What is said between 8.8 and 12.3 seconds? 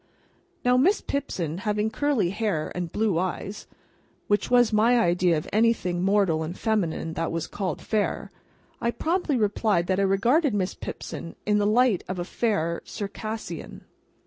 I promptly replied that I regarded Miss Pipson in the light of a